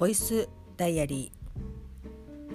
[0.00, 1.30] ボイスダイアリ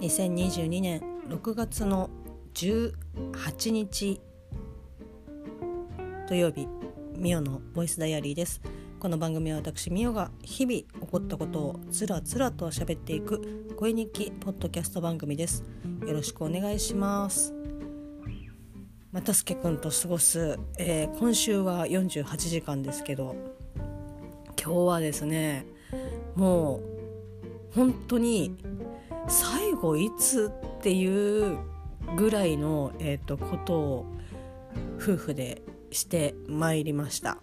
[0.00, 2.10] 2022年6月の
[2.54, 4.20] 18日。
[6.28, 6.66] 土曜日
[7.16, 8.60] ミオのボイスダイアリーです。
[8.98, 15.62] この番組は私ミオが日々起こったことをつらつらと喋っていく声日記ポッドキャスト番組です。
[16.04, 17.54] よろしくお願いします。
[19.12, 23.36] またすけくんと過ごす、えー、今週は48時間ですけど
[24.60, 25.64] 今日はですね
[26.34, 26.95] もう
[27.76, 28.56] 本当に
[29.28, 31.58] 最後いつっていう
[32.16, 34.06] ぐらいの、えーと、ことを
[34.96, 37.36] 夫婦でしてまいりました。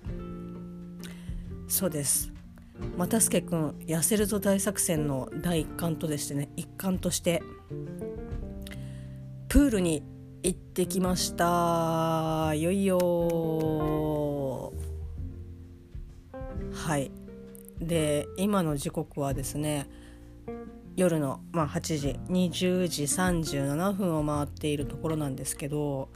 [1.67, 2.31] そうです。
[2.97, 7.43] 又助君痩せるぞ大作戦の第一環とでしてね一環として
[9.47, 10.03] プールに
[10.41, 12.53] 行ってきました。
[12.55, 14.73] いよいよ
[16.73, 17.11] はい。
[17.79, 19.87] で今の時刻はですね
[20.95, 26.09] 夜の、まあ、8時20時37分を回っているところなんですけど、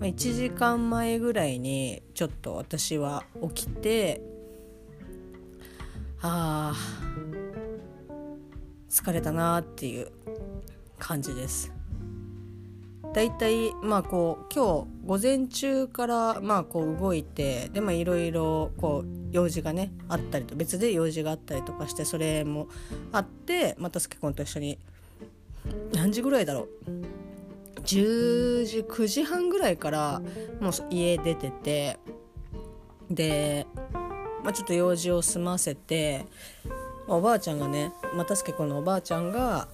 [0.00, 4.22] 1時間前ぐらいにちょっと私は起きて
[6.22, 6.74] あ
[8.88, 10.10] 疲れたなっていう
[10.98, 11.72] 感じです。
[13.12, 22.68] だいたいまあこう今日午前中からまあこう動いてでまあいろいろこう用事がねあったりと別で用事があったりとかしてそれも
[23.10, 24.78] あってまたすけくんと一緒に
[25.92, 30.22] 何時ぐらいだろう？10時9時半ぐらいから
[30.60, 31.98] もう家出てて
[33.10, 33.66] で、
[34.44, 36.26] まあ、ちょっと用事を済ませて
[37.08, 39.66] おばあちゃんがねまたすけくんのおばあちゃんが、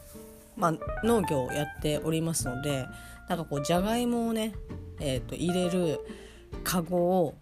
[0.57, 2.87] まあ、農業をやっておりますので
[3.29, 4.53] なんかこうじゃがいもをね、
[5.01, 6.01] えーと、入れる
[6.65, 7.35] カゴを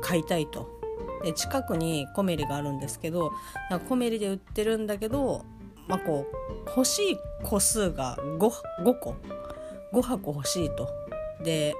[0.00, 0.78] 買いたいと
[1.24, 3.32] で近くにコメリがあるんですけど
[3.70, 5.44] なんかコメリで売ってるんだけど、
[5.88, 8.38] まあ、こう欲しい個数が 5,
[8.84, 9.16] 5個
[9.92, 10.88] 5箱欲しいと。
[11.42, 11.74] で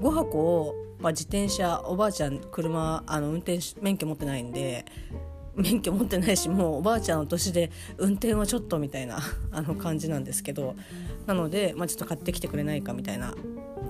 [0.00, 4.84] 5箱を、まあ、自転車おばあちゃん車あの運転免許持ってないんで
[5.54, 9.18] 免許持ってないしもうおばあちゃんの年で運転はちょっとみたいな
[9.50, 10.74] あの感じなんですけど
[11.26, 13.34] なので、まあ、ちょっと買ってきてくれないかみたいな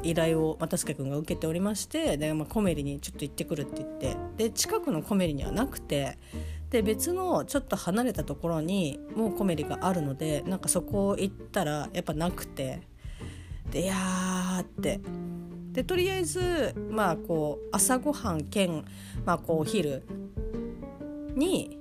[0.02, 6.18] 依頼を又助君が受けておりましてで、まあ、コメリにちょっと行ってくるって言ってで近くのコメリにはなくて
[6.70, 12.80] で別のちょっと離れたところにもうコメリがあるのでなんかそこ行ったらやっぱなくて
[13.70, 15.00] でいやーって。
[15.72, 18.84] でとりあえずまあこう朝ごはん兼、
[19.24, 20.02] まあ、こうお昼
[21.34, 21.78] に、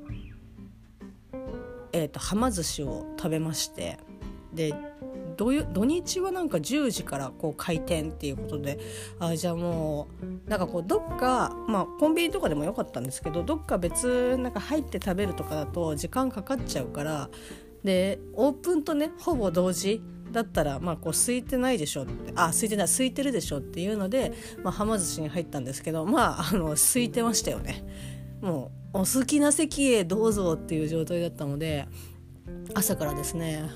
[1.91, 3.97] えーと、はま寿司を食べまして
[4.53, 4.73] で
[5.37, 8.77] 土日はなんか10時からこう開店っていうことで
[9.19, 17.29] あじゃあもうなんかこうどっかまあコンビニとかでもよかったんですけどどっか別なんか入って食べるとかだと時間かかっちゃうから
[17.85, 20.01] でオープンとねほぼ同時
[20.31, 27.85] だったらまあこう空いてないでしょってあ空いてない空いてるでしょっていうので、まあ、はま寿司に入ったんですけどまああの空いてましたよね。
[28.41, 31.87] もうお好きな席へどうぞっていう状態だったので
[32.73, 33.69] 朝からですね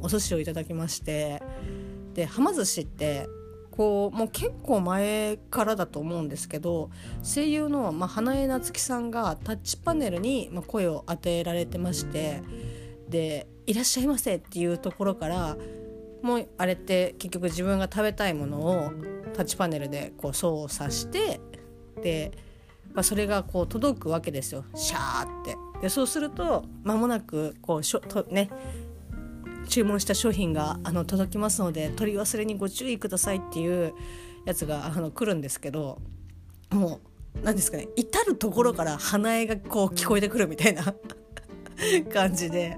[0.00, 1.42] お寿司をいただきまして
[2.14, 3.28] ではま寿司って
[3.70, 6.90] こうもう結構前からだと思うんですけど
[7.22, 12.42] 声優の、まあ、花江夏樹さんがタッチパネルに、まあ、声を当てられてまして
[13.08, 15.56] で「いらっしゃいませ」っていうところから
[16.22, 18.92] もうあれって結局自分が食べたいものを
[19.34, 21.40] タッチパネルでこう操作して
[22.02, 22.32] で
[22.94, 25.56] まあ、それがこう届くわけですよシャーって。
[25.80, 28.50] でそうすると間もなくこうしょとね
[29.68, 33.94] 注文した商品があの届きますので取り忘れにご注意くださいっていう
[34.44, 35.98] やつがあの来るんですけど
[36.70, 37.00] も
[37.36, 40.94] う何ですかね至る所から鼻絵がこう聞こえてくるみたいな
[42.12, 42.76] 感じで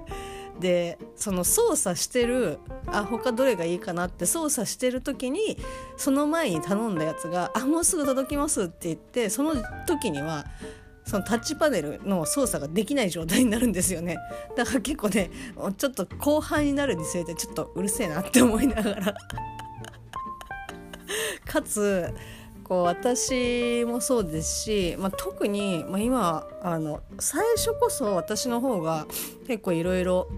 [0.59, 5.57] でその操作してるあ他どれがいいかなって操作してる時に
[5.97, 9.55] その前に頼んだやつが「あもうすぐ届きます」って言ってその
[9.87, 10.45] 時には
[11.05, 14.17] そのタッチパネルの操作ができない状態になるんですよね。
[14.55, 15.31] だから結構ね
[15.77, 19.15] ちょっと後半になるにつれてちょっとうるせえなって思いながら。
[21.45, 22.13] かつ
[22.63, 29.05] こう私もそうですし、まあ、特に、まあ、今あの最初こそ私の方が
[29.45, 30.29] 結構いろいろ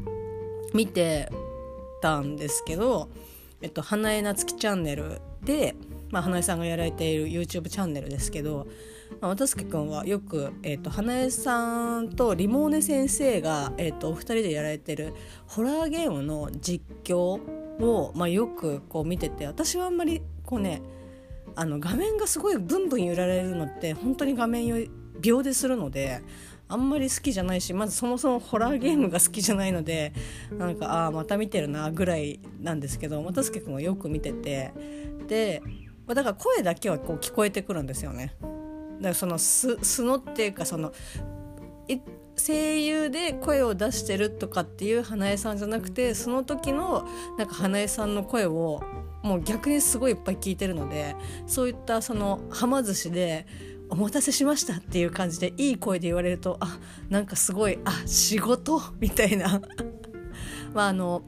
[0.76, 1.30] 見て
[2.02, 3.10] たんですけど
[3.62, 5.76] 「えっと、花江夏樹チャンネルで」
[6.12, 8.68] まあ、花江さんがやられている YouTube チャンネルですけど、
[9.20, 15.14] まあ、渡助君はよく、えっと、花江さんとリモーネ先生が、えっと、お二人でやられてる
[15.48, 17.18] ホラーゲームの実況
[17.84, 20.82] を、まあ、よくこう見てて私はあんまりこうね
[21.56, 24.90] あの画面がすごいブンブン揺られるのって本当に画面
[25.20, 26.22] 秒でするので
[26.68, 30.14] あんまり好きじゃないしまずそもそもホラーゲームが好きじゃないので
[30.52, 34.74] なんかああまた見てるなぐらいなんですけど又助君はよく見てて
[35.28, 35.62] で
[36.08, 38.36] だから声だけはこう聞こえてくるんですよね。
[38.98, 40.94] だからその素のっていうかその
[42.38, 47.08] 声優で声を出してるとかっていう花江さんじゃなくてその時の
[47.38, 48.84] なんか花江さんの声を
[49.24, 51.16] もう逆にすごいいっぱい聞いてるので
[51.48, 53.48] そういったそのはま寿司で
[53.90, 56.80] 「お待たせしました」っていう感じでいい声で言われるとあ
[57.10, 58.82] なんかすごいあ仕事？
[59.00, 59.62] みたいな。
[60.74, 61.24] まああの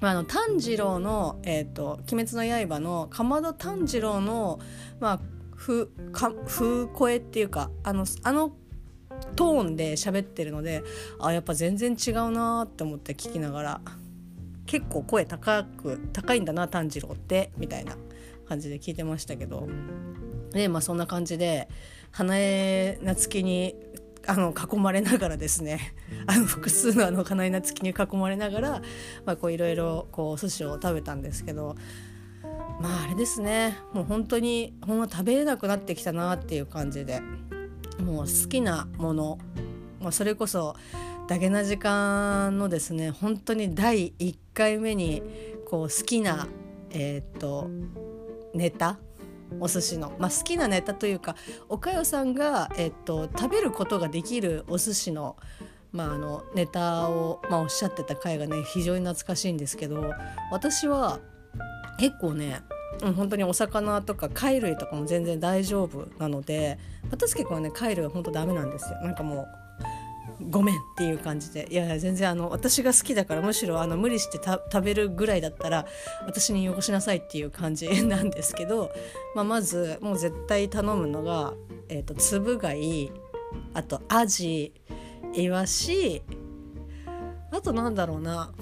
[0.00, 4.58] まあ、あの炭治郎の「えーと、鬼滅の刃」の竈門炭治郎の、
[4.98, 5.20] まあ、
[5.56, 6.32] 風か
[6.94, 8.56] 声っていうかあのあの
[9.36, 10.82] トーンで喋ってるので
[11.18, 13.80] あやっぱ全然違うなって思って聞きながら。
[14.70, 17.96] 結構声高く高いんだな炭治郎ってみたいな
[18.46, 19.68] 感じで聞いてましたけど。
[20.52, 21.68] でまあそんな感じで
[22.10, 23.74] 花江夏樹に
[24.26, 25.94] あの囲まれながらですね
[26.26, 28.82] あの複数のあの花江夏樹に囲まれながら、
[29.24, 31.76] まあ、こういろいろこう寿司を食べたんですけど
[32.80, 37.20] まああれですねもう本当にほんま食べれなくなってきたなっていう感じで
[38.00, 39.38] もう好きなもの、
[40.00, 40.76] まあ、それこそ
[41.28, 45.22] ダゲな時間のですね本当に第1回目に
[45.68, 46.48] こう好きな
[46.90, 47.70] えっ、と
[48.52, 48.98] ネタ
[49.58, 51.34] お寿司の、まあ、好きなネタというか
[51.68, 55.36] おかよさんが、えっと、食べることができるお寿司の,、
[55.92, 60.12] まあ、あのネタを、まあ、おっしゃってた回がね非常に懐かしいんですけど
[60.52, 61.20] 私は
[61.98, 62.62] 結構ね、
[63.14, 66.78] 本当にお魚とか貝類とかも全然大丈夫なので
[67.10, 68.98] 私結構ね貝類は本当ダメなんですよ。
[69.02, 69.59] なんかもう
[70.48, 75.86] ごめんっていう感じでいやいや全然あの私が好きだからむしろあの無理して食べるぐらいだったら
[76.26, 78.90] 私に汚しなさいっていう感じなんですけど、
[79.34, 81.54] まあ、まずもう絶対頼むのが、
[81.88, 83.12] えーと、つぶ貝
[83.74, 84.72] あとアジ
[85.34, 86.22] イワシ
[87.50, 88.52] あとなんだろうな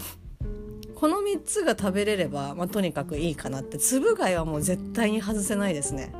[0.94, 6.12] この3つが食べれれば、まあ、とにかくいいかなってつぶ貝はもう絶対に外せないですね。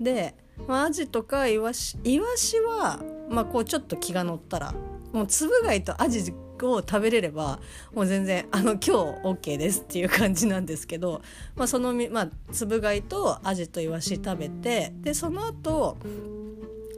[0.00, 0.34] で、
[0.66, 3.00] まあ、アジとかイワシイワシは、
[3.30, 4.74] まあ、こうちょっと気が乗ったら
[5.12, 6.32] もうつぶ貝とアジ
[6.62, 7.60] を食べれれば
[7.94, 8.90] もう全然あの今日
[9.22, 11.22] OK ですっていう感じなんですけど、
[11.54, 15.96] まあ、その、まあ、つぶ貝とアジとイワシ食べてでその後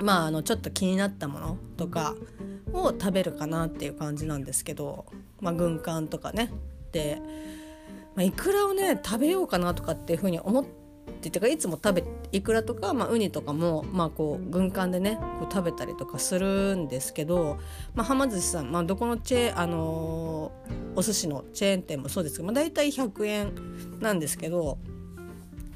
[0.03, 2.15] まああのちょっと気になったものとか
[2.73, 5.05] を食べるかなっていう感じなんですけど、
[5.41, 6.51] まあ、軍艦とかね。
[6.93, 7.21] で、
[8.15, 10.80] まあ、イクラをね食べようかなとかっていうふうに思って
[11.11, 17.59] っててかいつも食べイクラとか、まあ、ウニとかも、まあ、こう軍艦でねこう食べたりとかするんですけど、
[17.95, 23.53] まあ、はま寿司さん、まあ、どこのチェ、あのー、お寿司のチェーン店もそうですけど、まあ、大体100円
[24.01, 24.79] なんですけど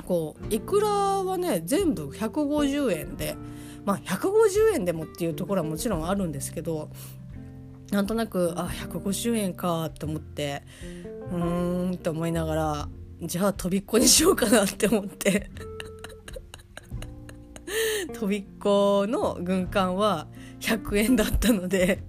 [0.07, 3.37] こうイクラはね全部150円で。
[3.85, 6.89] まあ、150円でもっていうところはもちろんあるんですけど
[7.91, 10.63] なんとなくあ150円かって思って
[11.31, 12.89] うーんって思いながら
[13.27, 15.51] じゃあ飛びっこにしようかなって思って。
[18.13, 20.29] 飛びっこの軍艦は
[20.61, 22.05] 100円だったので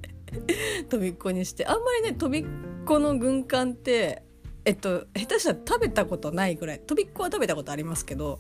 [0.90, 1.66] 飛びっこにして。
[1.66, 2.52] あんまりね飛びっ
[2.86, 4.24] この軍艦って
[4.66, 6.80] えっと下手したら食べたことないぐらい。
[6.80, 8.40] 飛びっこは食べたことありますけど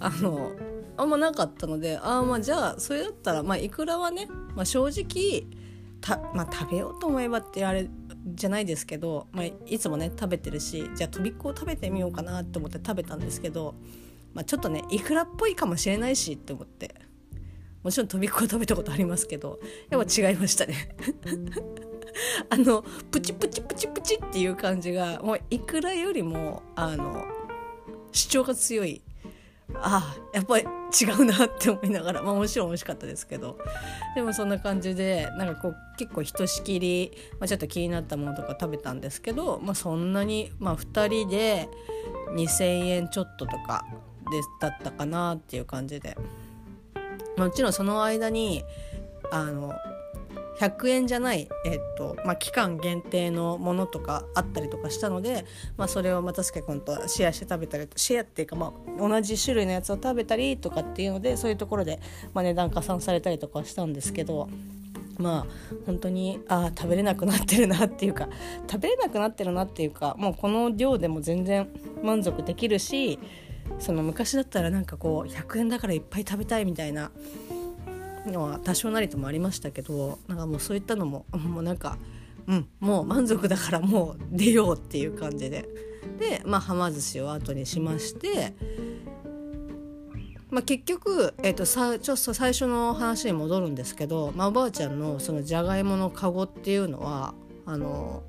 [0.00, 0.52] あの
[0.96, 5.46] あんまなかったのでああまあじゃあそれだったらまあいくらはね、まあ、正直
[6.00, 7.88] た、まあ、食べようと思えばってあれ
[8.24, 13.74] じゃないですけど、まあ、いつもね食べてるしじゃあとびっこを食べてみようかなって思って食べたんですけど、
[14.32, 16.94] まあ、ちょっとねいくらっぽいかもしれないしって思って。
[17.84, 20.96] もちろんとびっこ食べたことありますけどやっぱ違いましたね。
[22.48, 27.26] あのプチプチプチプチっていう感じがもういくらよりもあの
[28.12, 29.02] 主張が強い
[29.74, 33.58] あやっぱり違うなって思いながらまあもちろん美味しかったですけど。
[34.14, 41.68] でもそんな感じでなんかこう結構ひとしきり、まあ、ちょっと気になったものとか食べたんですけど、まあ、そんなに、まあ、2人で
[42.36, 43.84] 2,000円ちょっととか
[44.30, 46.16] でだったかなっていう感じで。
[47.36, 48.62] もちろんその間に
[49.32, 49.74] あの
[50.60, 55.44] 100円じゃない、えっとまあ、期間限定のものとかあったりとかしたので、
[55.76, 62.00] まあ、それを又助君とシェアして食べたりシェアっていうか、まあ、同じ種類のやつを食べたりとかっていうのでそういうところで、
[62.32, 64.48] まあ、値段加算されたりとかしたんですけど。
[65.18, 68.28] まあ本当にあ食べれなくなってるなっていうか
[68.68, 71.68] 食べれなくなってるなっていうかもうこの量でも全然
[72.02, 73.20] 満足できるし
[73.78, 77.10] その昔だったらなんかこう100円だからいっぱい食べたいみたいな
[78.26, 81.98] のは多少なりともありましたけどなんかもうそういったのも もうなんか
[82.46, 85.68] うんもう満足だからもう出ようっていう感じで。
[86.18, 88.54] でまあはま寿司を後にしまして
[90.50, 97.34] まあ、結局、えー、とさちょっと最初の話に戻るんですけど、まあ、おばあちゃんのそのじゃがいものカゴっていうのは
[97.66, 98.22] あの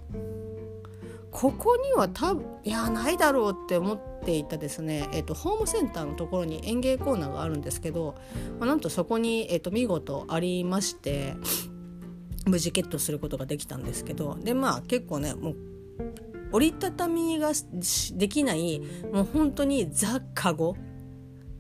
[1.35, 8.15] ここには多分いやないだろうって思っていたですね、えーと、ホームセンターのところに園芸コーナーがあるんですけど、
[8.57, 11.35] まあ、なんとそこに、えーと、見事ありまして
[12.45, 15.55] 無事ゲットすることができたんですけどでまあ結構ねもう
[16.53, 17.51] 折りたたみが
[18.13, 20.77] できないもう本当にザ・カゴ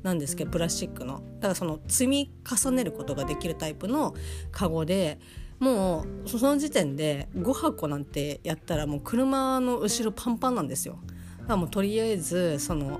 [0.03, 1.21] なんですけどプラスチックの。
[1.39, 4.13] だからその積み重ねることができるタイプの
[4.51, 5.19] カゴで
[5.59, 10.99] もうその時点で5箱なんてやったらもう車の後ろパンパンなんですよ
[11.39, 12.99] だからもうとりあえずその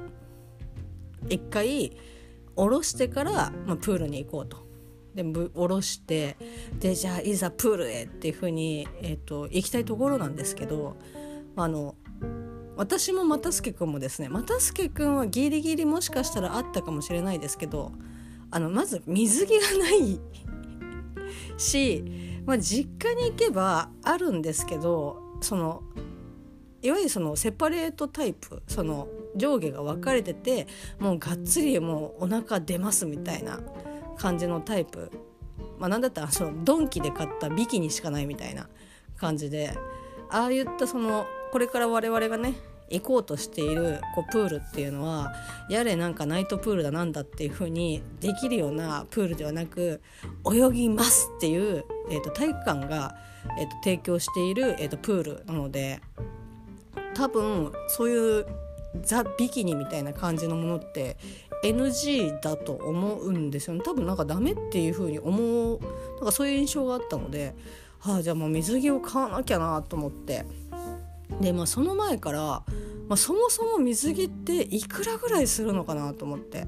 [1.29, 1.97] 一回
[2.55, 4.65] 下ろしてから、まあ、プールに行こうと。
[5.15, 6.35] で下ろして
[6.77, 10.97] でじゃあいざプールへっていうふうに、えーと、行きたいところなんですけど
[11.55, 11.95] あの
[12.75, 17.93] 私も又助君もですね又助君はギリギリもしかしたらあったかもしれないですけど
[18.51, 20.19] あのまず水着がない
[21.57, 22.03] し
[22.45, 25.83] まあ、実家に行けばあるんですけどその
[26.81, 30.67] いわゆるそのセパレートタイプその上下が分かれてて
[30.99, 33.59] もうがっつりもうお腹出ますみたいな
[34.17, 35.11] 感じのタイプ。
[35.79, 38.69] まあ何だったらそのドンキで買ったビキニしかないみたいな
[39.17, 39.77] 感じで
[40.29, 42.53] ああいったそのこれから我々がね
[42.89, 45.33] 行こうとしているこうプールっていうのは
[45.69, 50.01] やれなんかナイトプールだなんだっていう風にできるようなプールではなく
[50.45, 53.15] 泳ぎますっていう、えーと、体育館が、
[53.59, 55.99] えーと、提供している、えーと、プールなので
[57.15, 58.45] 多分そういう
[59.01, 61.17] ザ・ビキニみたいな感じのものって
[61.63, 65.79] NG だと思うんですよね多分なんかダメっていう風に思う
[66.17, 67.55] なんかそういう印象があったので、
[67.99, 70.45] はあ、じゃあもう水着を買わなきゃなと思って。
[71.41, 72.63] でまあその前から、ま
[73.11, 76.65] あ、そもそも水着っていくらぐらいするのかなと思って。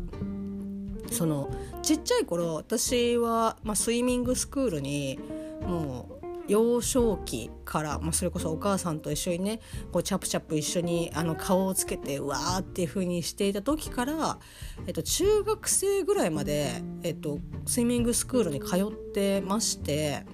[1.11, 1.49] その
[1.81, 5.17] ちっちゃい頃私は、まあ、スイミングスクールに
[5.61, 9.59] もう幼少期から、まあ、それこそお母さんと一緒にね
[9.91, 14.39] こうチャプチャプ一緒にあの顔をつけてうわーっていう風にしていた時から、
[14.85, 20.25] えっと、中学生ぐらいまで、えっと、スイミングスクールに通ってまして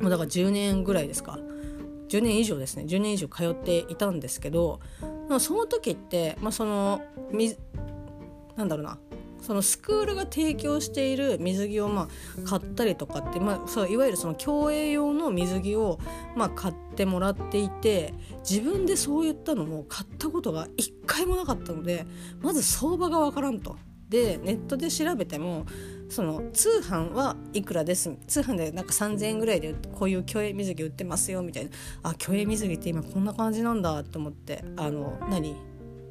[0.00, 1.38] もうだから10年ぐらいですか。
[2.08, 4.80] 10年以上ですね10年以上通っていたんですけど
[5.40, 7.02] その時って、まあ、その
[8.56, 8.98] なんだろうな
[9.40, 12.08] そのスクールが提供している水着をま
[12.44, 15.98] あ買ったりとかって、まあ、そういわゆるその競泳用の水着を
[16.34, 18.14] まあ買ってもらっていて
[18.48, 22.06] 自分でそういったのを買ったことが一回もなかったので
[22.40, 23.76] まず相場がわからんと。
[24.14, 25.66] でネットで調べても
[26.08, 31.70] その通販はいくらです通販でなんか3,000円ぐらいでこういう虚栄水着売ってますよみたいな。
[32.04, 34.64] あ虚栄水着って今こんな感じなんだと思って。
[34.76, 35.56] あの何？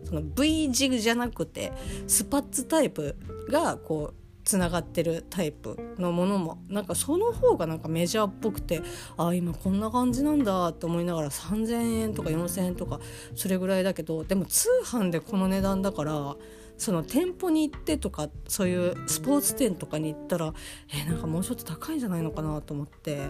[0.03, 1.71] その V 字じゃなくて
[2.07, 3.15] スパッツタイプ
[3.49, 8.81] がこうつながってるタイプのものもなんかその方がなんかメジャーっぽくて
[9.15, 12.99] あ今こんな感じなんだと思いながら3,000円とか4,000円とか
[13.35, 16.35] それぐらいだけどでも通販でこの値段だから
[16.83, 20.53] その店舗に行ってとかそういうスポーツ店とかに行ったら
[20.93, 23.29] えなんかもうちょっと高いんじゃないのかなと思って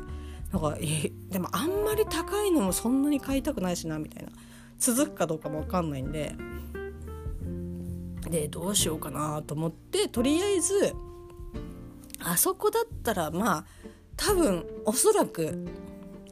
[0.51, 4.31] なんかえでもあんまり高いのもそんなに買いたくないしなみたいな。
[4.79, 6.35] 続くかどうかも分かんないんで。
[8.29, 10.95] でどうしようかなと思ってとりあえず
[12.19, 13.65] あそこだったらまあ
[14.17, 15.67] 多分おそらく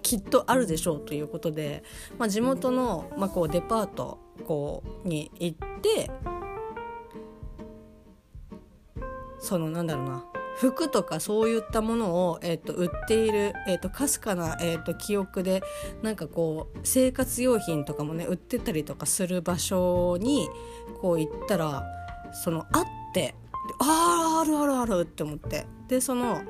[0.01, 1.83] きっとあるでしょうということで、
[2.17, 6.09] まあ、地元の、まあ、こうデパートこうに行って
[9.41, 15.63] そのなんだろうな服とかそういったものを、えーと、売っている、えー、かすかな、えーと、記憶で
[16.01, 20.49] なんかこう生活用品とかもね売ってたりとかする場所に
[21.01, 21.83] こう行ったら
[22.43, 23.35] そのあって
[23.79, 26.41] あああるあるあるって思ってでその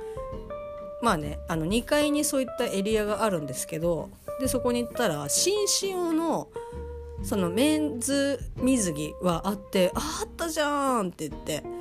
[1.01, 6.49] まあねあの2階にそういったエリアがあるんですけどでそこに行ったら紳士用の
[7.23, 11.80] そのメンズ水着はあってあったじゃんって言って。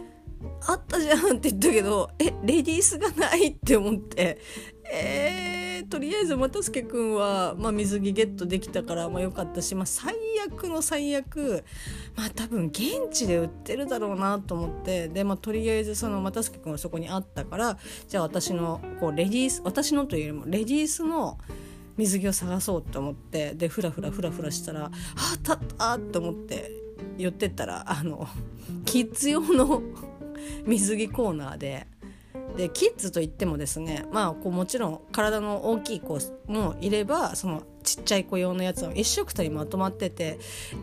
[0.66, 4.38] あったじゃんって言ったけどえレディースがないって思って。
[4.92, 10.14] えー、とりあえず又助君は、まあ、水着ゲットできたから、まあ、よかったし、まあ、最
[10.48, 11.64] 悪の最悪
[12.16, 15.08] まあ多分現地で売ってるだろうなと思って。
[15.08, 21.38] で、まあ、とりあえずその又助君はそこにあったからじゃあ私のこうレディース私のというよりもレディースの
[21.96, 23.54] 水着を探そうと思って。
[23.54, 24.92] でふらふらふらふらしたら「あっ
[25.42, 26.72] たった」と思って
[27.16, 28.26] 寄ってったらあの
[28.84, 29.82] キッズ用の
[30.66, 31.86] 水着コーナーで。
[32.56, 40.38] でキッズといってもですねまあこうもちろん体の大きい子もいればそのちっちゃい子用のやつは一色たにまとまってて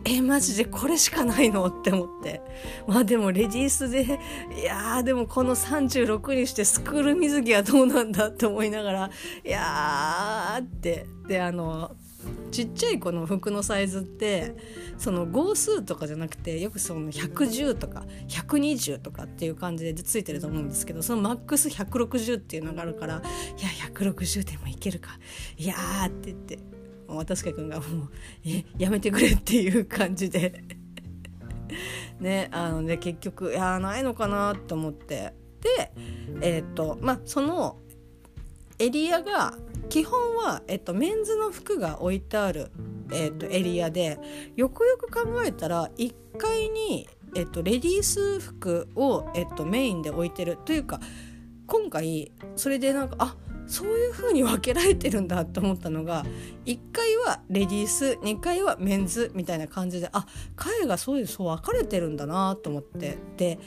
[0.06, 2.42] えマジでこれしかないのって思って。
[2.88, 4.20] まあでもレディースで
[4.60, 9.12] いやーでもこの36にしてスクール水着はどうなんだって思いながら
[9.46, 11.06] いやーって。
[11.28, 11.92] であの
[12.52, 14.56] ちっちゃい子の服のサイズって
[14.98, 23.22] その号数とかじゃなくてよくその110とか120とかっていう感じでついてると思うんですけどそのマックス160っていうのがあるから
[23.58, 25.20] 「いや160でもいけるか。
[25.58, 25.76] いや」
[26.08, 26.78] って言って。
[27.08, 28.10] 渡助君がもう
[28.46, 30.64] 「えやめてくれ」っていう感じで。
[32.20, 35.34] ねあのね結局いやないのかなと思って。
[35.62, 35.92] で
[36.42, 37.78] えっ、とまあその
[38.80, 39.54] エリアが
[39.90, 42.72] 基本は、えっと、メンズの服が置いてある、
[43.12, 44.20] えっと、エリアで
[44.56, 51.00] よくよく考えたら1階に、えっと、レディース服を、えっと、メインで置いてるというか
[51.66, 53.36] 今回それでなんかあ
[53.68, 56.26] そういう風に分けられてるんだと思ったのが
[56.66, 63.60] 1階はレディース2階はメンズみたいな感じであ階がそういうそう分かれてるんだなと思ってで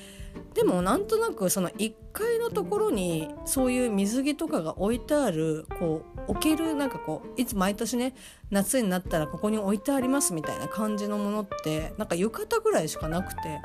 [0.54, 8.14] でもなんとなくその1階のところにそういう水着とかが置いてあるこう置けるなんかこういつ毎年ね
[8.50, 13.60] 夏になったらここに置いてありますみたいな感じのものってなんか浴衣ぐらいしかなくて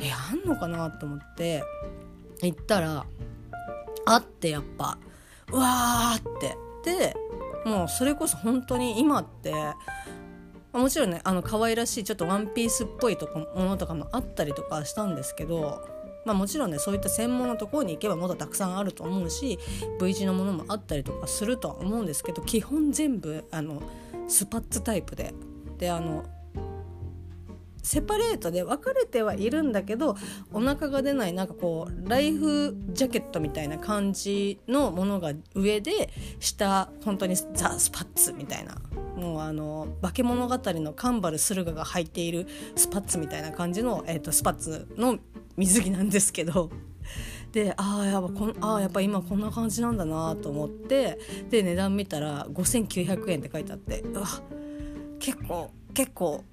[0.00, 1.62] えあんのかなと思って
[2.42, 3.04] 行ったら
[4.06, 4.98] あってやっぱ
[5.52, 6.56] うわーって。
[6.82, 7.14] で
[7.64, 9.52] もうそれこそ本当に今って
[10.72, 15.82] もちろんねあの可愛らしいちょっとワンピースっぽいとかものとかもあったりとかしたんですけど
[16.24, 19.58] まあ、もちろんねそういった専門のところに行けばもっとたくさんあると思うし
[20.00, 23.82] V 字のものもあったりとかするとは思うんですけど基本全部あの
[24.28, 25.34] スパッツタイプで。
[25.78, 26.24] であの
[27.82, 30.16] セパレートで分かれてはいるんだけど
[30.52, 38.76] お腹が出ないなんかこうライフジャケットみたいな感じのものが上で下本当にザ・スパッツみたいな。
[39.16, 45.18] もうあの化け物語のカンバル駿河が履いているスパッツみたいな感じの、えーとスパッツの
[45.60, 46.70] 水着なんですけど。
[47.52, 51.18] であやっぱこんあやっぱ今こんな感じなんだなと思って。
[51.50, 54.00] で値段見たら5900円って書いてあって。
[54.00, 54.26] うわ
[55.18, 56.44] 結構結構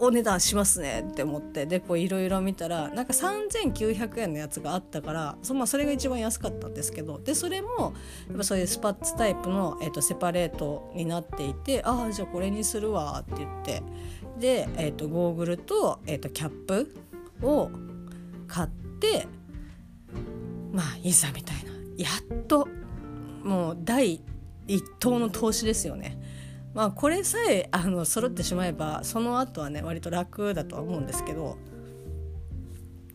[0.00, 1.64] お値段しますねって思って。
[1.66, 7.20] でこういろいろ見たらなんか3900円のやつがあったからそ,、まあ、それが一番安かったんですけど。
[7.20, 7.94] でそれも
[8.28, 13.82] やっぱそういうスパッツタイプの、えーと、セパレートになっていてああじゃあこれにするわって言って。
[14.40, 16.94] で、えーと、ゴーグルと,、えーとキャップ
[17.42, 17.70] を
[18.46, 18.68] 買っ
[19.00, 19.26] て
[20.72, 22.68] まあいざみたいなやっと
[23.42, 24.22] もう第
[24.66, 26.18] 一党の投資ですよね。
[26.74, 31.56] まあこれさえあの揃ってしまえばその後はね割と楽だとは思うんですけど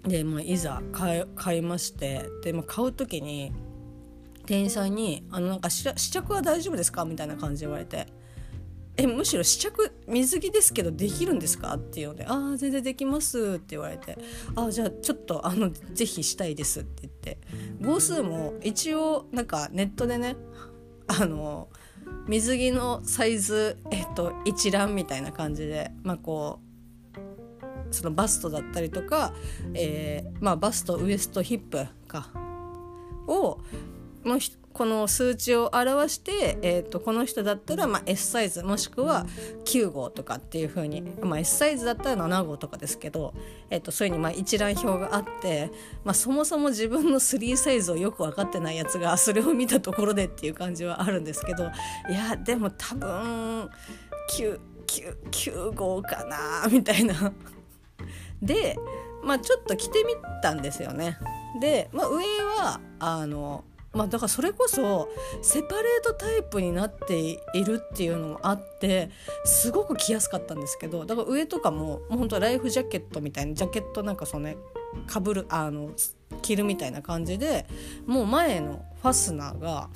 [0.03, 3.53] で、まあ、いざ買い買いましてで、まあ、買う時に
[4.47, 8.07] 店員さんに「あのなんか試着は大丈夫ですか?」みたいな感じで言われて
[9.01, 14.17] えむしろ試着水着ですけどできるんですか?」っていうので「ああ全然できます」って言われて
[14.55, 17.37] 「ああじゃあちょっとあの ぜひしたいです」って言って
[17.81, 20.35] 号数も一応なんかネットでね
[21.07, 21.69] あの
[22.27, 29.33] 水着のサイズ、えっと、一覧みたいな感じでまあこうそのバストだったりとか、
[29.73, 32.31] えーまあ、バストウエストヒップか
[33.27, 33.59] を
[34.23, 34.39] の
[34.73, 39.25] この数値を表して、えーと、この人だったら、まあ、S サイズもしくは
[39.65, 43.33] 9号とかっていう風に、まあ、S サイズだったら7号とかですけど、
[43.69, 45.71] えーと、そういうふうにまあ一覧表があって、
[46.03, 51.65] まあ、そもそも自分の3サイズをよく分かってないやつがそれを見たところでっていう感じはあるんですけど
[52.09, 53.69] いやでも多分
[54.31, 57.33] 9, 9, 9号かなみたいな。
[58.41, 58.75] で
[59.23, 61.17] まあちょっと着てみたんですよね。
[61.59, 62.23] で、まあ、上
[62.57, 65.09] はあのまあ、だからそれこそ
[65.41, 69.09] セパレートタイプになっているっていうのもあって
[69.43, 74.57] すごく着やすかったんですけどだから上とかももう本当ライフジャケットみたいなジャケットなんかそのね
[75.07, 75.91] かぶるあの
[76.41, 77.65] 着るみたいな感じで
[78.05, 79.89] もう前のファスナーが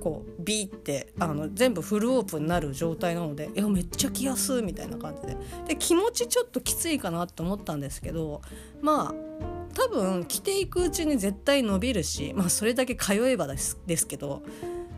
[0.00, 5.36] こうビーってあの全部フルオープンになる状態なのでいやめっちゃ着やすいみたいな感じで。
[5.68, 8.40] で気持ちちょっときついかなと思ったんですけど
[8.80, 14.42] まあ多分着ていくうちに絶対伸びるし、まあ、それだけ通えばですですけど。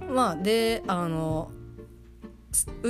[0.09, 1.51] まあであの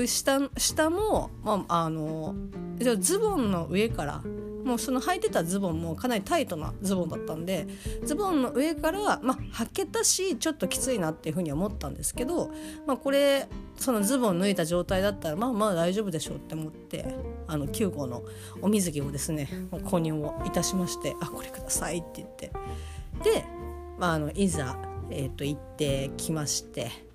[0.07, 2.35] 下下も、まあ、あの
[2.79, 4.23] じゃズボンの上から
[4.65, 7.67] もうその履いてたズボンもかなりタイトなズボンだったんで
[8.05, 12.51] ズボンの上から、まあ、履けたしちょっときついなっていうふうに思ったんですけど、
[12.87, 17.07] まあ、これそのズボン脱いだ状態だったらまあまあ大丈夫でしょうって思って
[17.47, 18.23] あの9号の
[18.61, 22.53] お水着をですね購入をいたしまして「あこれください」って言って。
[23.25, 23.45] で
[23.99, 24.77] まあ、あのいざ、
[25.11, 27.08] えー、と行ってきまして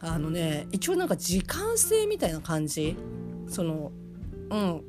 [0.00, 2.96] あのね一応なんか時間制みたいな感じ。
[3.48, 3.92] その
[4.50, 4.82] うん。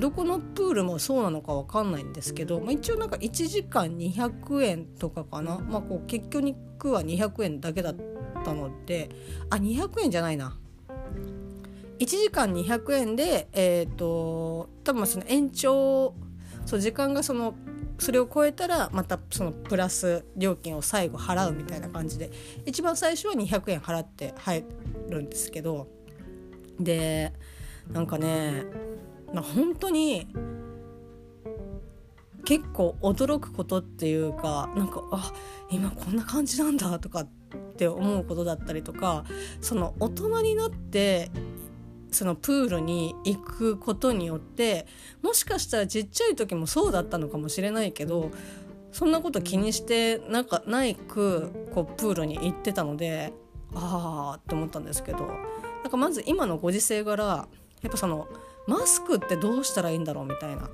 [0.00, 7.96] どこのプールもそうなのか分かんないんですけど、まあ、一応なんか1時間200円とかかな、まあ、こう結局は200円だけだっ
[8.44, 9.08] たので。
[9.50, 10.58] あ200円じゃないな。
[11.98, 16.14] 1時間200円でえっ、ー、と多分その延長
[16.64, 17.54] そう時間がその
[17.98, 22.30] それを超えたらまたそのプラス料金を最後払うみたいな感じで
[22.64, 24.64] 一番最初は200円払って入
[25.08, 25.88] るんですけど
[26.78, 27.32] で
[27.90, 28.64] なんかね、
[29.32, 30.28] まあ、本当に
[32.44, 35.32] 結構驚くことっていうかなんかあ
[35.70, 37.28] 今こんな感じなんだとかっ
[37.76, 39.24] て思うことだったりとか
[39.60, 41.30] その大人になって
[42.10, 44.86] そのプールに行くことによって
[45.22, 48.30] もしかしたらちっちゃい時もそうだったのかもしれないけど
[48.92, 53.32] そんなこと気にしてなんかないくこうプールに行ってたので
[53.74, 55.26] ああって思ったんですけど
[55.82, 58.28] なんかまず今のご時世柄やっぱその
[58.66, 60.68] マスクってどうしたらいいんだろうみたいな。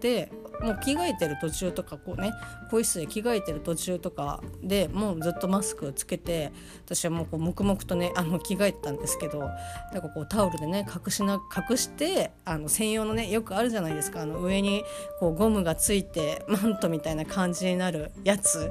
[0.00, 0.30] で
[0.60, 2.32] もう着替えてる途中とかこうね
[2.64, 6.52] 更衣室で着替えてる途中とかでもうずっとマスクつけて
[6.84, 14.82] 私はもうこう黙々とねあの着替えてたんですけどなんかこうタオルでね隠しな隠してあの専用のねよくあるじゃないですかあの上に
[15.20, 18.70] こうゴムがついてマントみたいな感じになるやつ。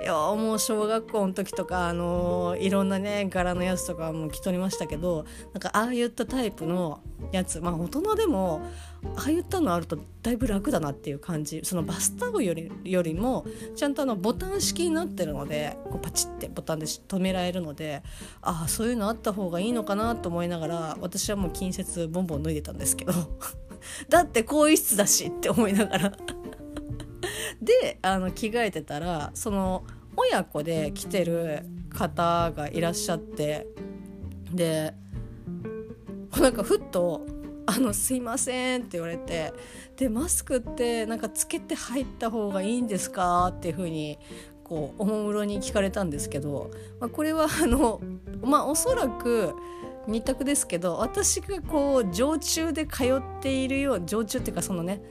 [0.00, 7.00] いやもう小学校の時とか、あのー、いろんなね柄のやつとかも着とりましたけどなんかああいったタイプの
[7.32, 8.62] やつまあ大人でも
[9.16, 11.60] ああいったのあるとだいぶ楽だなっていう感じ。
[11.64, 18.02] そのバスタオルよりよりもちゃんとあのボタン式になってるのでこうパチッてボタンで止められるので
[18.40, 23.12] ああそういうのあった方がいいのかなと思いながら私はもう近接ボンボン脱いでたんですけど。
[24.08, 26.12] だって更衣室だしって思いながら。
[27.60, 29.84] であの着替えてたらその
[30.16, 33.66] 親子で来てる方がいらっしゃって
[34.52, 34.94] で
[36.40, 37.26] なんかふっと
[37.66, 39.52] 「あのすいません」って言われて
[39.96, 43.48] でマスクってなんかつけて入った方がいいんですか？
[43.48, 44.18] っていうふうに
[44.64, 48.00] こうおもむろに聞かれたんですけど、まあ、これはあの
[48.42, 49.54] まあおそらく
[50.06, 55.02] 2択ですけど私がこう常駐で通っているよう常駐っていうかそのね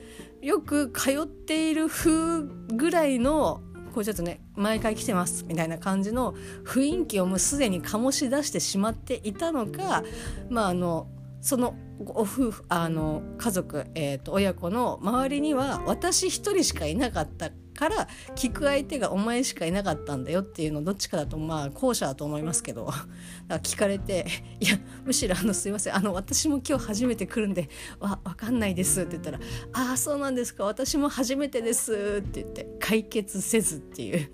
[0.42, 2.44] よく通っている風
[2.76, 3.62] ぐらいの
[3.94, 6.34] こうちょっとね毎回来てますみたいな感じの
[6.66, 10.04] 雰囲気をもうすでに醸し出してしまっていたのか
[10.50, 11.08] まああの
[11.42, 23.08] そのご夫婦あの家族、えーと、親子の周りには私一人しかいなかったから聞く相手がお前しかいなかったんだよっていうのどっちかだとまあ後者だと思いますけどか
[23.48, 24.26] 聞かれて
[24.60, 29.40] 「いやむしろあのすいませんあの私も今日初めて来るんでわ分かんないです」って言ったら
[29.74, 34.30] 「ああそうなんですか私も初めてです」って言って解決せずっていう。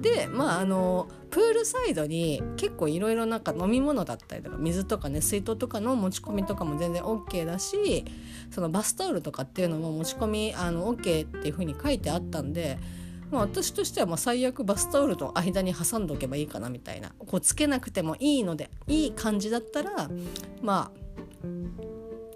[0.00, 8.04] でまああのプールサイドに結構いろいろなんか飲み物だったりとか水とかね水筒とかの持ち込みとかも全然 OK だし
[8.50, 12.78] そのバスタオルとかっていうのも持ち込みあの OK っていう風に書いてあったんで、
[13.30, 17.12] まあ、私としてはまあ最悪バスタオルの間に挟んどけばいいかなみたいな。
[17.18, 20.10] こうつけなくてもいいのでいい感じだったら
[20.62, 21.02] まあ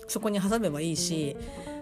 [0.09, 1.37] そこに挟めばいいし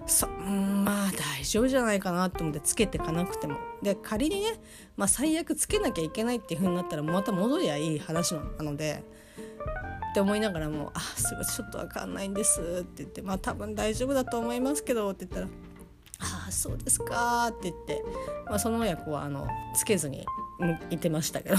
[0.07, 3.57] そまあ大丈夫じゃないかなと思ってつけてかなくても。
[3.83, 4.61] で仮にね、
[4.97, 9.05] まあ、最悪つけなきゃいけないっていう風になったらまた戻りゃいい話なので
[10.11, 15.49] って思いながらも「あすごいちょっと分かんないんです」って言って「まあ多分大丈夫だと思いますけど」って言ったら
[16.21, 18.03] 「ああそうですか」って言って、
[18.47, 20.25] まあ、その親子はあのつけずに
[20.91, 21.57] いてましたけど。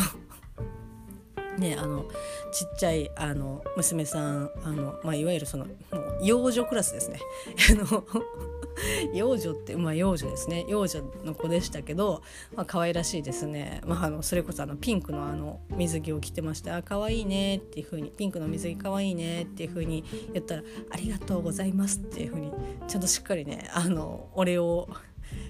[1.57, 2.05] ねあの
[2.51, 7.19] ちっちゃいあの娘さんあの、まあ、いわゆるそのもう幼女クラスですね。
[9.13, 10.65] 幼女ってまあ幼女ですね。
[10.67, 12.21] 幼女の子でしたけど、
[12.55, 22.51] まあ可愛らしいですね、まあ、あのそれこそあのピンクのあの水着を着てまして「あ可愛いね」っていう風に「ピンクの水着可愛いね」っていう風に言ったら「ありがとうございます」っていう風に
[22.87, 24.89] ちゃんとしっかりねあのお礼を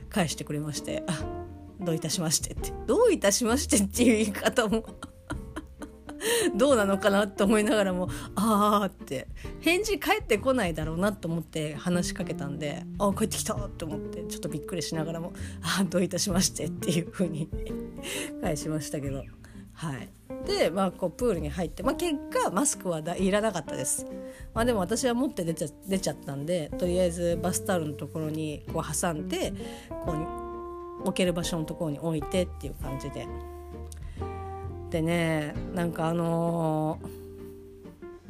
[0.09, 1.23] 返してくれまして「あ
[1.79, 4.85] どういたしまして」って「どういたしまして」っていう言い方も
[6.55, 9.27] どうなのかなって思いながらもああって
[9.59, 17.49] 返事返ってこないだろうなと思って話しかけたんでああ帰ってきたと思ってちょっとびっくりしながらもああどういたしましてっていう風に
[18.41, 19.23] 返しましたけど。
[19.73, 20.09] はい。
[20.47, 24.05] でまあこうプールに入って、まあ、結果マスクはいらなかったです、
[24.53, 29.53] まあ、でも私は持って出ちゃ出ちゃったんでとりあえずバスタオルのところにこう挟んで
[30.05, 33.27] こう置ける場所のところに置いてっていう感じで。
[34.95, 36.99] でねなんかあの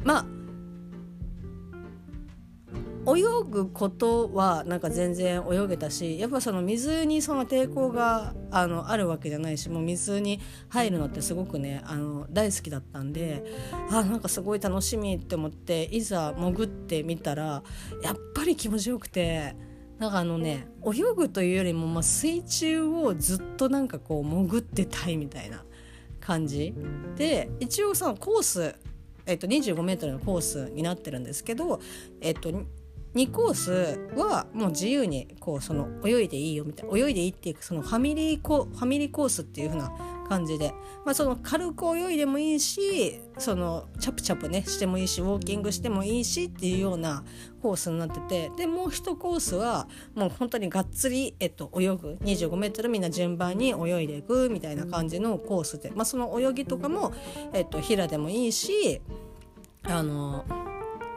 [0.03, 0.25] ー、ま
[3.05, 13.43] あ泳ぐことはなんか全然泳げたしやっぱその水にその抵抗があのあるわけじゃないしもう水に入るのってすごくねあの大好きだったんで
[13.91, 17.61] あなんかすごい楽しみって思っていざ潜ってみたら
[18.01, 19.55] やっぱり気持ちよくて。
[19.99, 25.63] なんかあのね泳ぐというよりも、ま、水中をずっとなんかこう潜ってたいみたいな
[26.25, 26.73] 感じ。
[27.15, 28.75] で一応そのコース、
[29.25, 31.79] えっと、25メートルのコースになってるんですけど、
[32.19, 32.51] えっと、
[33.13, 39.91] 2コースはもう自由にこうその泳いでいいよみたいな泳いでいいっていうそのファミリーコファミリーコースっていう風な
[40.27, 40.73] 感じで、
[41.05, 47.23] まあ、その軽く泳いでもいいしそのチャプチャプねしてもいいしウォーキングしてもいいしっていうような
[47.61, 48.51] コースになってて。
[48.57, 52.17] でもう一コースはもう本当にがっつり、えっと、泳ぐ。
[52.21, 57.13] 25m みんな順番に泳いでいくみたいな感じのコースで、まあ、その泳ぎとかも、
[57.53, 59.01] えっと、平でもいいし
[59.83, 60.45] あの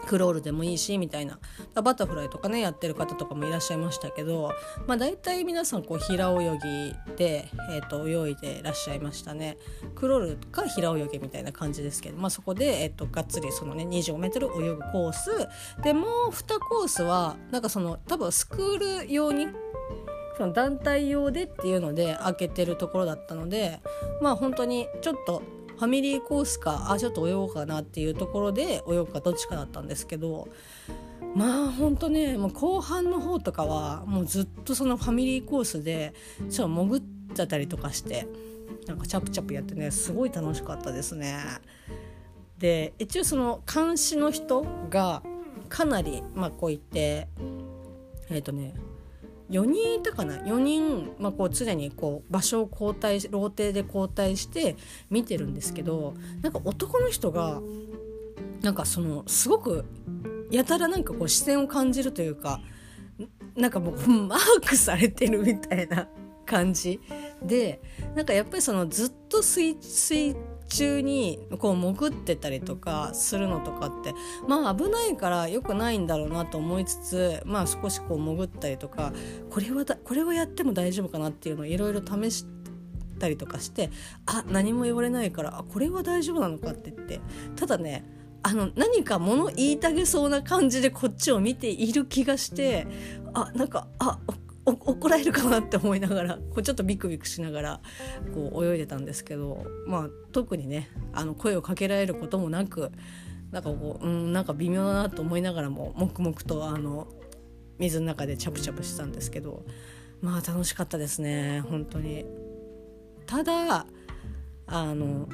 [0.08, 1.38] クロールでもいいしみたいな。
[1.82, 4.52] バタフライとかねやってる方とかもいらっしゃいましたけど、
[4.86, 9.58] まあ、大体皆さんこう平泳ぎで、えー、と泳いでらっしゃいましたね。
[9.94, 15.30] クロールか平泳ぎみたいな感じですけど、まあ、そこで、えー、とがっつりそのね 25m 泳ぐコース。
[15.82, 19.48] でもう2コースはなんかその多分スクール用に
[20.38, 23.80] その団体用でっていうので開けてるところだったので
[24.22, 25.42] まあ本当にちょっと
[25.78, 30.48] ファミリーコースかあちょっと泳ごうかなっていうところで泳ぐかどっちかだったんですけど
[31.36, 36.14] まあほんとねもう後半の方とかはもうずっとそのファミリーコースで
[36.50, 38.26] ちょっと潜っちゃったりとかして
[38.88, 41.38] なんかチャプチャプやってねすごい楽しかったですね。
[42.58, 45.22] で一応その監視の人が
[45.68, 47.28] かなりまあこう言って
[48.30, 48.74] えっ、ー、とね
[49.50, 54.76] 4人いたかな？4人、まあ、こう常にこう場所を交代ローテで交代して
[55.10, 57.60] 見てるんですけどなんか男の人が
[58.62, 59.84] なんかそのすごく
[60.50, 62.60] やたらなんかこう視線を感じるというか
[63.56, 66.08] なんかもうマークされてるみたいな
[66.46, 67.00] 感じ
[67.42, 67.80] で
[68.14, 70.36] なんかやっぱりそのずっと水水
[70.68, 74.14] 中にこう潜ってたりとかするのとかって
[74.46, 79.12] まあ危ないから良くないんだろうなと思いつつまあ少しこう潜ったりとか
[79.50, 82.46] これはだこれをやっても大丈夫かなっていうのをいろいろ試し
[83.18, 83.90] たりとかして
[84.26, 87.20] あ何も言われないからあこれは大丈夫なのかって言って
[87.56, 88.04] ただね
[88.42, 92.86] あの何か物言いたげそうな感じでこっちを見ている気がして
[93.34, 94.18] あなんかあ
[94.70, 97.80] 怒られるかなって思いながらこうちょっとビクビクしながら
[98.34, 102.92] こう泳いでたんですけど、まあ、特にねあの声をかけられることもなく
[103.50, 107.08] なんかこう、うん、なんか微妙だなと思いながらも黙々とあの
[107.78, 109.64] 水の中でチャプチャプしてたんですけど
[110.20, 112.24] まあ楽しかったですね本当に。
[113.26, 113.86] ただ
[114.66, 115.28] あの、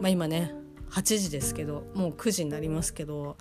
[0.00, 0.54] まあ、今ね
[0.90, 3.36] 8時ですけどもう9時になりますけど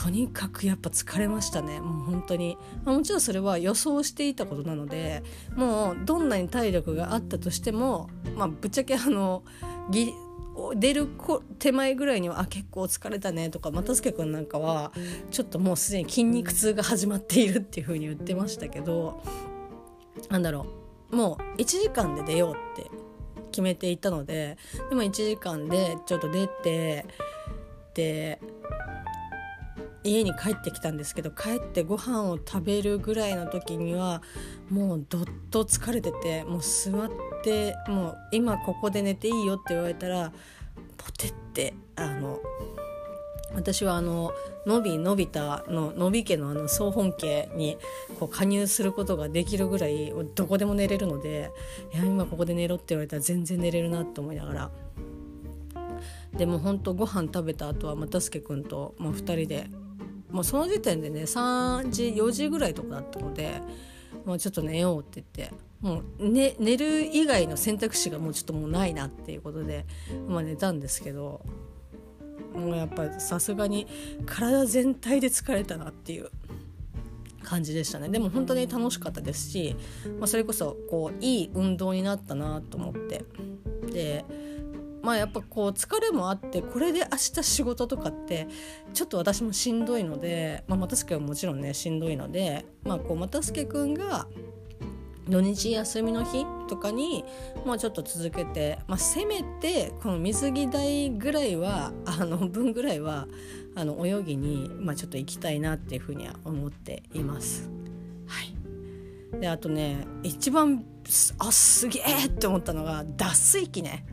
[0.00, 1.80] とにかくやっぱ疲れましたね。
[1.80, 5.24] もう本当に、まあ、もちろんそれは予想していたことなので
[5.56, 9.42] もうどんなに体力があったとしても、まあ、ぶっちゃけあの
[9.90, 10.14] ぎ
[10.76, 11.08] 出る
[11.58, 14.92] 手前ぐらいにはあ結構疲れたねとか又助君なんかは
[15.32, 19.20] ちょっともうすでに筋肉痛が始まっているっていう風に言ってましたけど
[20.28, 20.66] なんだろ
[21.10, 21.16] う。
[21.16, 22.88] もう1時間で出ようって
[23.50, 24.58] 決めていたので
[24.90, 27.06] でも1時間でちょっと出て
[27.94, 28.40] で
[30.08, 34.22] 家に帰ってきたんですけど帰ってご飯を食べるぐらいの時には
[34.70, 37.10] もうどっと疲れててもう座っ
[37.42, 40.32] てもう今ここで寝ていいよって言われたら
[40.96, 42.38] ポテってあの
[43.54, 44.32] 私はあの
[44.66, 47.78] のびのび太ののび家のあの総本家に
[48.20, 51.50] こう加入することができるぐらいどこでも寝れるので
[51.94, 54.70] いや今ここで寝ろって言われたら全然寝れるなと思いながら。
[56.36, 59.68] でも本当ご飯食べた後は又助君ともう2人で
[60.30, 63.60] もうその時点でね3時4時ぐらいとかだったので
[64.24, 69.86] もうちょっと寝ようって言ってもう、ね、寝る以外の選択肢がもうちょっともうないなっていうことで、
[70.28, 71.40] まあ、寝たんですけど
[72.54, 73.86] もうやっぱさすがに
[74.26, 76.30] 体全体で疲れたなっていう
[77.42, 78.08] 感じでしたね。
[78.08, 79.76] でも本当に楽しかったですし、
[80.18, 83.24] まあ、それこそこういい運動になったなと思って
[83.90, 84.24] で
[85.08, 88.46] まあやっぱこう疲れもあってこれで明日仕事とかって
[88.92, 94.26] ちょっと私もしんどいので、まあ、又助はもちろんねしんどいので、まあ、こう又助君が
[95.26, 97.24] 土日休みの日とかに
[97.64, 103.28] もうちょっと続けて、まあ、せめてこの水着台ぐらいはあの分ぐらいは
[103.76, 107.70] あの泳ぎに、まあ、ちょっと行きたいなっていうふうには思っています。
[108.26, 110.84] はい、であとね一番
[111.38, 114.04] あすげえって思ったのが脱水機ね。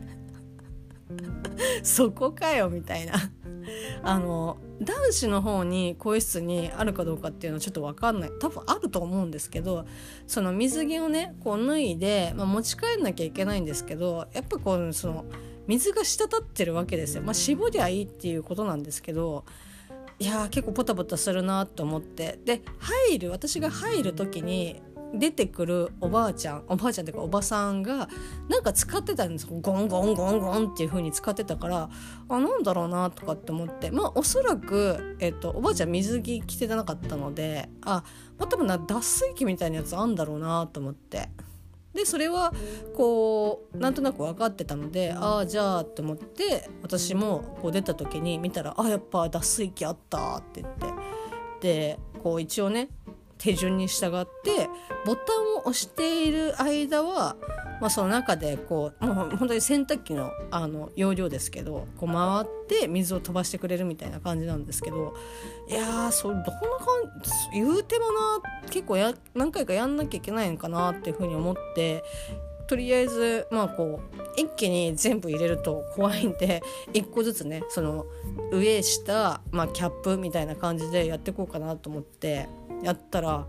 [1.82, 3.14] そこかよみたいな。
[4.02, 8.30] あの男子の方に更衣室にあるかどうかっていうのはちょっと分かんない。
[8.40, 9.86] 多分あると思うんですけど
[10.26, 15.24] その水着をねこう脱いで、まあ、持ち帰んなきゃいけないんですけどやっぱこうその
[15.66, 17.22] 水が滴ってるわけですよ。
[17.22, 19.44] まあ、絞りゃいいっていうことなんですけど
[20.18, 22.38] いや結構ポタポタするなと思って。
[22.44, 24.80] で入る私が入る時に
[25.14, 28.08] 出てくるおばあちゃんおばあちゃんっていうかおばさんが
[28.48, 31.88] なんか使ってたんですゴンゴンゴンゴンっていう風に使ってたから
[32.28, 33.90] あなんだろうなとかって思って。
[33.90, 38.02] まあおそらく、えっと、おばあちゃん水着着てなかったのであ、
[38.38, 41.28] まあ、多分な脱水機みたいなやつあんだろうなと思って。
[41.94, 42.52] でそれは
[42.94, 50.86] こうなんとなく分かってたのでああじゃあって思って私もこう出た時に見たら「あやっぱ脱水機あった」って言って。
[51.60, 52.88] でこう一応ね
[53.38, 54.68] 手順に従って
[55.04, 57.36] ボタンを押している間は、
[57.80, 65.14] まあ、その中でこうもう本当に洗濯機のあの容量ですけどこう回って水を飛ばしてくれるみたいな感じなんですけど
[65.68, 66.60] いやーそれどんな感
[67.22, 72.02] じ言うてもな結構や何回かやんなきゃいけないのかなっていうふうに思って
[72.66, 78.06] とりあえずまあこう一気に全部入れると怖いんで1個ずつねその
[78.52, 82.48] 上下、まあ、キャップみたいな感じでやっていこうかなと思って。
[82.82, 83.46] やったら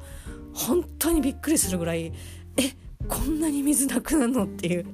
[0.53, 2.13] 本当にびっくりするぐらい
[2.57, 2.75] え
[3.07, 4.85] こんなに水なくなるのっていう。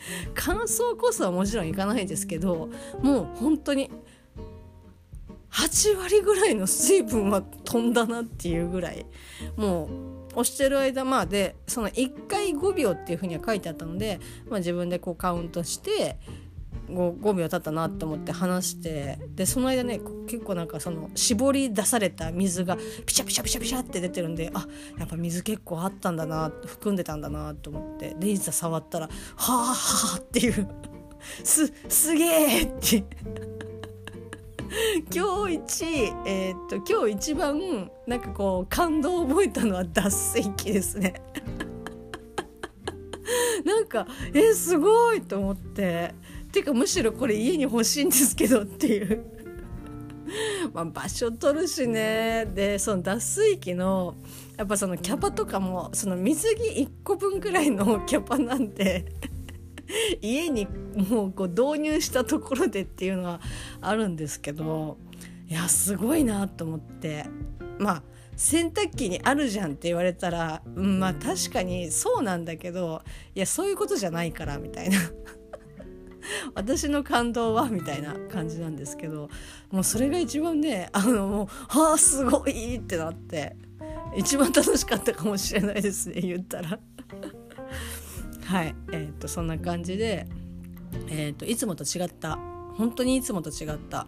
[0.34, 2.68] 乾燥こそはもちろんいかないですけど
[3.02, 3.90] もう本当に
[5.50, 9.06] 8割ぐらいの水分は飛んだなっていうぐらい
[9.56, 9.88] も
[10.34, 16.18] う押してる間まあでその1回5秒っていうふうには書いてあったので、まあ、自分でこうカウントして
[16.88, 24.66] 5, 5秒経ったなと思って話してでその間ね結構なんかその絞り出された水がピシャピシャピシャピシャって出てるんであ
[24.98, 30.68] やっぱ水結構あったんだな含んでたんだなと思ってでいざ触ったら「はあはあ」っていう
[31.44, 33.04] すすげえって
[35.14, 35.84] 今日一
[36.26, 41.14] えー、っと今日一番なんかこう感動を覚えたのは脱水機ですね。
[43.64, 46.14] なんかえすごいと思って。
[46.56, 49.24] ていうかむしろこれ家に欲しいんですけどっていう。
[50.72, 52.46] まあ場所取るしね。
[52.54, 54.14] でその脱水機の
[54.56, 59.04] やっぱそのキャパとかもその水着1個分くらいのキャパなんで
[60.22, 60.66] 家に
[61.10, 63.40] もうこう導入したところでっていうのは
[63.82, 64.96] あるんですけど
[65.48, 67.26] いやすごいなと思って。
[67.78, 68.02] まあ
[68.38, 73.02] 洗濯機にあるじゃんって言われたら、うん、まあ確かにそうなんだけど
[73.34, 74.98] いやそういうことじゃないからみたいな。
[76.54, 79.28] 私の感動はみたいな感じなんですけど
[79.70, 83.56] もうそれが一番ねあのもう「はあすごい!」ってなって
[84.16, 86.78] 一番楽しかったかもしれないですね言ったら
[88.44, 90.26] はいえー、っとそんな感じで、
[91.08, 92.38] えー、っといつもと違った
[92.76, 94.06] 本当にいつもと違った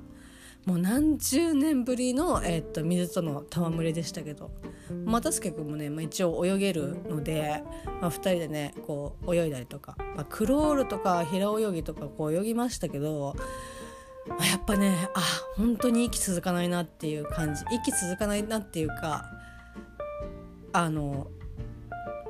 [0.68, 4.50] もう何十年ぶりの、えー、っと水との戯れでしたけど
[5.06, 7.62] 又助君もね、まあ、一応泳げるので、
[8.02, 13.34] まあ、2人でねこう泳いだりとか、まあ、クロールとか平泳ぎとかこう泳ぎましたけど、
[14.28, 15.22] まあ、やっぱねあ
[15.56, 19.24] 本当に息続かないなっていう感じ息続かないなっていうか
[20.74, 21.28] あの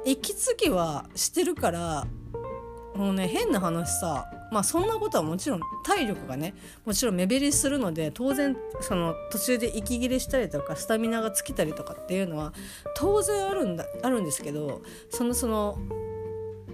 [0.04, 2.06] 息継ぎはしてるから
[2.94, 12.52] もうね変な話さまあそんなことはもちろん体力がねもちろん目減りするので当然その途中で息切れしたりとかスタミナが尽きたりとかっていうのは
[12.96, 15.78] 当然あるんだあるんですけどそのその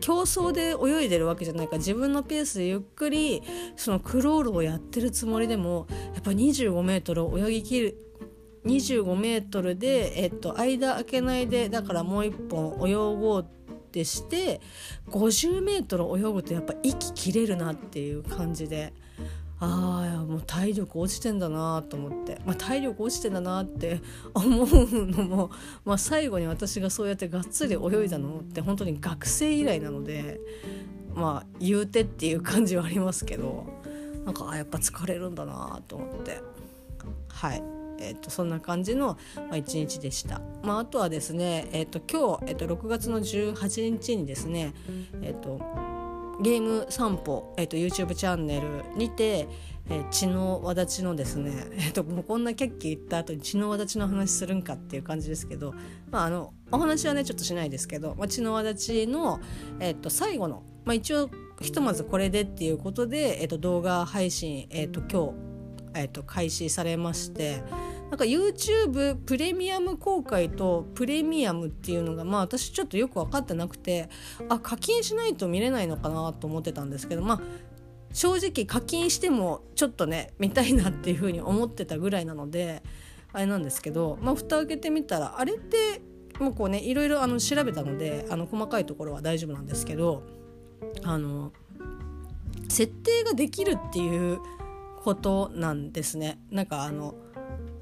[0.00, 3.42] 競争で泳いでるわけじゃないから自分のペースでゆっくり
[3.76, 7.96] そのクロールをやってるつもりでもやっぱ 25m 泳ぎきる
[8.66, 13.63] 25m で、えっと、間開けないでだからもう一本泳ごうって
[14.02, 14.60] して
[15.10, 18.92] 50m 泳ぐとやっぱ息切れるなっていう感じで
[19.60, 24.00] ああもう体力落ちてんだなと思って、まあ、体力落ちてんだなって
[24.34, 24.66] 思う
[25.06, 25.50] のも、
[25.84, 30.40] まあ、最後に私がそうやってがっつり泳いだのって本当に学生以来なので
[31.14, 33.64] まあ言うてっていう感じはありますけど
[34.24, 36.40] なんかあやっぱ疲れるんだなと思って
[37.28, 37.83] はい。
[37.98, 40.40] えーと、そんな感じの、まあ、1日でした。
[40.62, 44.74] まあ、あとはですね、えーと、今日、えーと、6月の18日にですね、
[45.22, 45.60] えー、と
[46.40, 49.48] ゲーム散歩、えー、と YouTube チャンネルにて、
[49.88, 55.74] えー、血の輪立ちのですね、えー、ともうこんなキャッキー言った後に血の輪立ちの話するんかっていう感じですけど、
[56.10, 59.40] まあ、あのお話はねちょっとしないですけど、まあ、血の輪立ちの、
[59.80, 61.30] えー、と最後の、まあ、一応
[61.60, 65.53] ひとまずこれでっていうことで、えー、と動画配信、えー、と今日
[65.94, 67.62] えー、と開始されまして
[68.10, 74.08] なんか YouTube プレミアム公開とプレミアムっていうのがまあ私ちょっとよく分かってなくて
[74.48, 77.40] あ課金しないと見れないのかなと思ってたんですけどまあ
[78.12, 82.82] 正直課金してもちょっとね見たいなっていうふうに思ってたぐらいなので
[83.32, 86.00] あれなんですけど、まあ、蓋開けてみたらあれって
[86.38, 90.22] もうこうねいろいろあの調べたのであの細かいところは大丈夫なんですけど
[91.02, 91.52] あの
[92.68, 94.38] 設定ができるっていう
[95.04, 96.38] ことなんですね。
[96.50, 97.14] なんかあの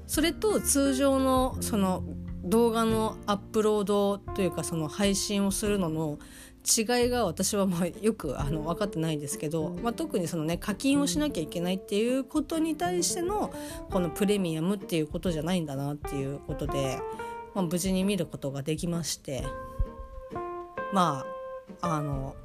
[0.05, 2.03] それと通常のその
[2.43, 6.19] 動画のアップロードというかその配信をするのの
[6.65, 13.53] 違いが私はまあよくあの分かってないんですけど、まあ、特にそのね課金をしなきゃいけないっていうことに対しての
[13.89, 16.99] このプレミアムっていうことじゃないんだなっていうことで、
[17.53, 19.45] まあ、無事に見ることができまして
[20.93, 21.25] ま
[21.81, 22.35] ああの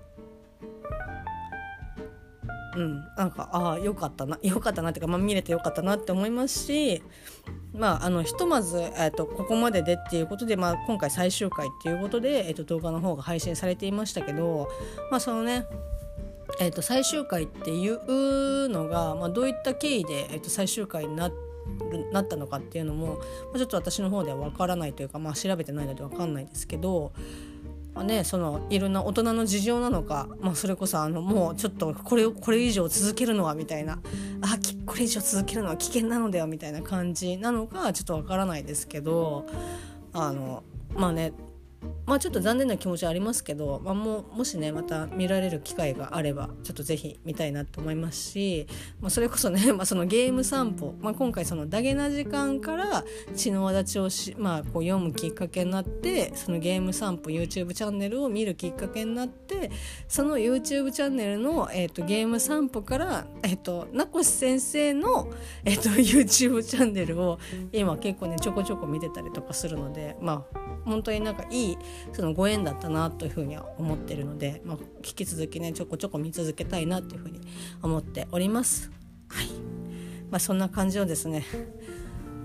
[2.78, 3.04] うん。
[3.16, 7.02] なんかああよかったなよかったなっていうか、まあ、見れてよかったなって思いますし
[7.74, 14.68] まあ、あのひとまず、えーと、ここまででっていうことで、まあ、今回最終回っていうことで、えーと、動画の方が配信されていましたけど、
[15.10, 15.64] まあ、そのね
[16.60, 21.30] えーと、最終回っていうのが、まあ、どういった経緯で、えー、と最終回にな
[22.12, 23.22] なったのかっていうのも、ま
[23.54, 27.12] あ、ちょっと私の方では分からないというか、まあ、調べてないので分かんないですけど、
[28.02, 34.00] ね、そのいろんな大人の事情なのか、まあ、それこそあのもうちょっとこれこれ以上続けるのはみたいな
[34.40, 39.46] あこれ以上続けるのは危険なのではみたいな感じなのかちょっとわからないですけど
[40.12, 40.62] あの
[40.94, 41.32] まあね
[42.08, 48.66] まあちょっと残念な気持ちはありますけど、まあ、ももしねまた見られる機会があればちょっとぜひ見たいなと思いますし、
[49.00, 53.04] まあ、それこそね、 まあ、そのゲーム散歩、まあ、今回そのダゲな時間から
[53.36, 59.70] 血の輪立ちをし、まあ、こう読むきっかけになってそのゲーム散歩 YouTube チャンネルを見るきっかけになって
[60.08, 65.28] その YouTube チャンネルの、えーと、ゲーム散歩から、えーと、名越先生の、
[65.66, 67.38] えーと、と YouTube チャンネルを
[67.70, 71.67] 今結構ねちょこちょこ見てたりとかするのでまあ本当になんかいい
[72.12, 77.40] そのご縁だったなというふうには思ってるので、まあ、引き続きねちょこちょこ見続けたいなというふうに
[77.82, 78.90] 思っております。
[79.28, 79.48] はい。
[80.30, 81.44] まあ、そんな感じをですね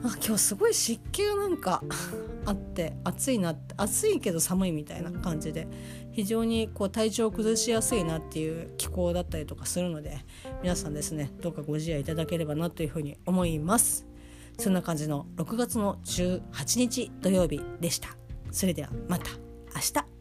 [0.03, 1.81] あ今日すごい湿気がなんか
[2.45, 5.67] あって暑いな暑いけど寒いみたいな感じで
[6.11, 10.17] 非常にこう体調を崩しやすいなっていう気候だったりとかするので
[10.61, 14.05] 皆さんですねどうかご自愛いただければなというふうに思います。
[14.59, 18.22] そんな感じの6月の18日土曜日でした。
[18.53, 19.31] それではまた
[19.75, 20.12] 明日。